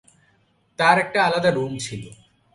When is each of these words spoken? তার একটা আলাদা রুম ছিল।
তার 0.79 0.97
একটা 0.99 1.19
আলাদা 1.25 1.49
রুম 1.51 1.73
ছিল। 1.77 2.03